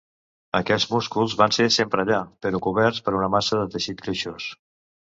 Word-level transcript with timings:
Aquest 0.59 0.89
músculs 0.93 1.35
van 1.43 1.53
ser 1.59 1.67
sempre 1.77 2.03
allà, 2.05 2.23
però 2.47 2.65
coberts 2.69 3.07
per 3.09 3.17
una 3.21 3.31
massa 3.39 3.63
de 3.63 3.71
teixit 3.77 4.05
greixós. 4.09 4.53